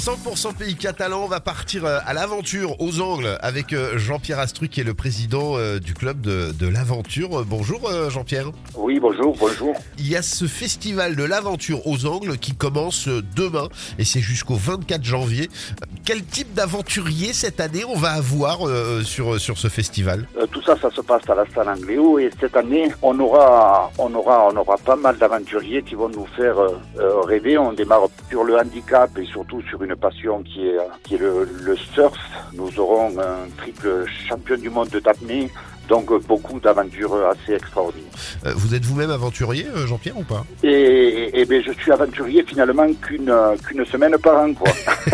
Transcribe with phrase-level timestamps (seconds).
[0.00, 4.70] 100% pays catalan, on va partir euh, à l'aventure aux Angles avec euh, Jean-Pierre Astruc
[4.70, 7.44] qui est le président euh, du club de, de l'aventure.
[7.44, 8.46] Bonjour Jean-Pierre.
[8.76, 9.74] Oui, bonjour, bonjour.
[9.98, 13.68] Il y a ce festival de l'aventure aux Angles qui commence demain
[13.98, 15.50] et c'est jusqu'au 24 janvier.
[16.06, 18.60] Quel type d'aventurier cette année on va avoir
[19.04, 20.26] sur, sur ce festival?
[20.38, 23.92] Euh, tout ça, ça se passe à la salle Angléo et cette année, on aura,
[23.98, 26.56] on aura, on aura pas mal d'aventuriers qui vont nous faire
[26.96, 27.58] rêver.
[27.58, 32.18] On démarre sur le handicap et surtout sur une passion qui est, le, surf.
[32.52, 35.50] Nous aurons un triple champion du monde de d'apnée.
[35.90, 38.06] Donc euh, beaucoup d'aventures assez extraordinaires.
[38.46, 40.44] Euh, Vous êtes vous-même aventurier euh, Jean-Pierre ou pas?
[40.62, 43.34] Et, et, et ben, je suis aventurier finalement qu'une
[43.66, 44.70] qu'une semaine par an, quoi.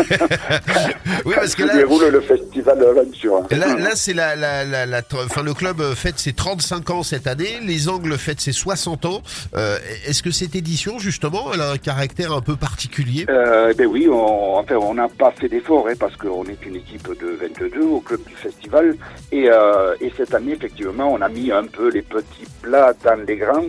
[1.25, 3.41] Oui parce que là, déroule le festival de l'aventure.
[3.51, 7.27] Là, là c'est la, la, la, la- enfin, le club fête ses 35 ans cette
[7.27, 9.21] année, les Angles fêtent ses 60 ans.
[9.55, 13.25] Euh, Est-ce que cette édition, justement, elle a un caractère un peu particulier?
[13.29, 16.75] Euh, ben oui, on, enfin, on n'a pas fait d'efforts hein, parce qu'on est une
[16.75, 18.95] équipe de 22 au club du festival.
[19.31, 23.25] Et, euh, et cette année, effectivement, on a mis un peu les petits plats dans
[23.25, 23.67] les grands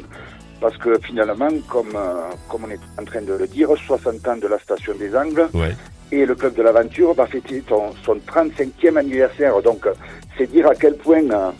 [0.60, 4.36] parce que finalement, comme, euh, comme on est en train de le dire, 60 ans
[4.36, 5.74] de la station des Angles Ouais.
[6.10, 9.62] et le club de l'aventure va fêter son, son 35e anniversaire.
[9.62, 9.92] Donc, euh,
[10.36, 11.50] c'est dire à quel point euh,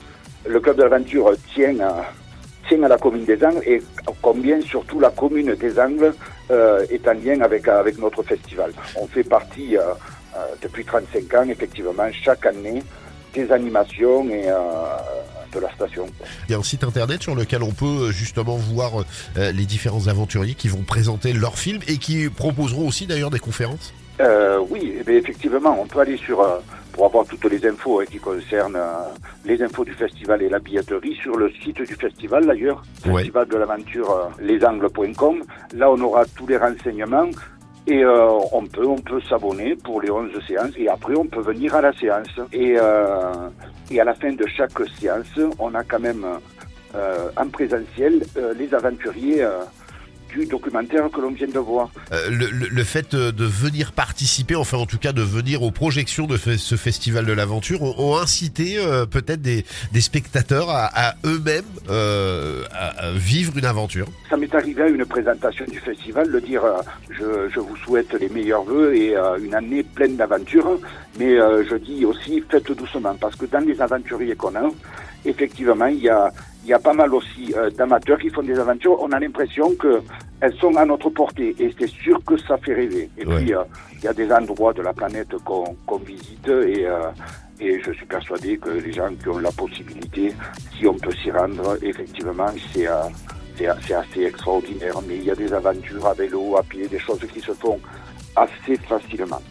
[0.49, 2.07] le club de l'aventure tient à,
[2.69, 3.81] tient à la commune des Angles et
[4.21, 6.13] combien surtout la commune des Angles
[6.51, 8.73] euh, est en lien avec, avec notre festival.
[8.97, 9.83] On fait partie euh,
[10.37, 12.83] euh, depuis 35 ans, effectivement, chaque année,
[13.33, 14.57] des animations et euh,
[15.53, 16.07] de la station.
[16.49, 19.05] Il y a un site internet sur lequel on peut euh, justement voir
[19.37, 23.39] euh, les différents aventuriers qui vont présenter leurs films et qui proposeront aussi d'ailleurs des
[23.39, 23.93] conférences.
[24.21, 26.59] Euh, oui, eh bien, effectivement, on peut aller sur euh,
[26.93, 29.05] pour avoir toutes les infos hein, qui concernent euh,
[29.45, 33.19] les infos du festival et la billetterie sur le site du festival d'ailleurs, Ouais.
[33.23, 35.43] festival de l'aventure euh, lesangles.com.
[35.75, 37.31] Là, on aura tous les renseignements
[37.89, 41.41] et euh, on peut on peut s'abonner pour les 11 séances et après on peut
[41.41, 42.29] venir à la séance.
[42.53, 43.49] Et euh,
[43.91, 46.25] et à la fin de chaque séance, on a quand même
[46.95, 49.61] euh, en présentiel euh, les aventuriers euh,
[50.29, 51.91] du documentaire que l'on vient de voir.
[52.13, 56.27] Euh, le, fait euh, de venir participer, enfin en tout cas de venir aux projections
[56.27, 61.15] de ce festival de l'aventure, ont, ont incité euh, peut-être des, des spectateurs à, à
[61.25, 64.07] eux-mêmes euh, à- vivre une aventure.
[64.29, 66.63] Ça m'est arrivé à une présentation du festival de dire
[67.11, 70.79] je, je vous souhaite les meilleurs vœux et une année pleine d'aventures,
[71.19, 74.69] mais je dis aussi faites doucement parce que dans les aventuriers qu'on a,
[75.29, 76.33] effectivement, il y a,
[76.65, 78.97] il y a pas mal aussi euh, d'amateurs qui font des aventures.
[79.03, 80.01] On a l'impression que
[80.41, 83.11] elles sont à notre portée et c'est sûr que ça fait rêver.
[83.19, 83.37] Et Ouais.
[83.37, 83.63] puis euh,
[83.99, 87.11] il y a des endroits de la planète qu'on visite et euh,
[87.61, 90.33] et je suis persuadé que les gens qui ont la possibilité,
[90.79, 92.87] si on peut s'y rendre, effectivement, c'est
[93.67, 97.41] assez extraordinaire, mais il y a des aventures à vélo, à pied, des choses qui
[97.41, 97.81] se font
[98.37, 99.43] assez facilement.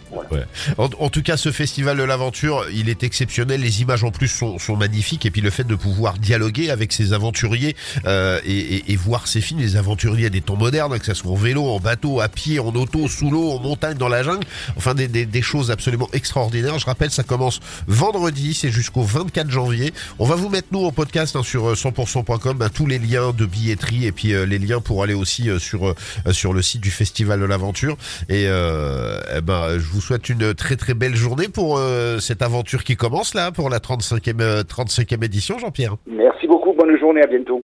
[0.78, 3.62] En, tout cas, ce festival de l'aventure, il est exceptionnel.
[3.62, 5.26] Les images en plus sont, sont magnifiques.
[5.26, 7.76] Et puis le fait de pouvoir dialoguer avec ces aventuriers
[8.06, 11.14] euh, et, et- et voir ces films, les aventuriers des temps modernes, hein, que ce
[11.14, 14.24] soit en vélo, en bateau, à pied, en auto, sous l'eau, en montagne, dans la
[14.24, 14.46] jungle,
[14.78, 16.78] enfin des, des- choses absolument extraordinaires.
[16.80, 19.94] Je rappelle, ça commence vendredi, c'est jusqu'au 24 janvier.
[20.20, 23.32] On va vous mettre nous en podcast hein, sur euh, 100%.com ben, tous les liens
[23.32, 25.96] de billetterie et puis euh, les liens pour aller aussi euh, sur euh,
[26.32, 27.98] sur le site du festival de l'aventure.
[28.30, 32.42] Et euh, eh ben, je vous souhaite une très très belle journée pour euh, cette
[32.42, 35.96] aventure qui commence là, pour la 35e, euh, 35e édition, Jean-Pierre.
[36.08, 37.56] Merci beaucoup, bonne journée, à bientôt.